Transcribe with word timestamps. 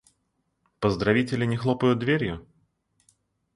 Поздравители 0.79 1.45
не 1.45 1.57
хлопают 1.57 1.99
дверью? 1.99 2.43